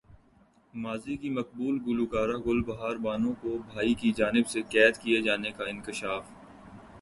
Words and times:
ماضی 0.73 1.15
کی 1.17 1.29
مقبول 1.29 1.77
گلوکارہ 1.87 2.37
گل 2.45 2.61
بہار 2.63 2.95
بانو 3.03 3.33
کو 3.41 3.57
بھائی 3.67 3.93
کی 3.93 4.11
جانب 4.17 4.47
سے 4.47 4.61
قید 4.69 4.97
کیے 4.97 5.21
جانے 5.21 5.51
کا 5.51 5.63
انکشاف 5.65 6.23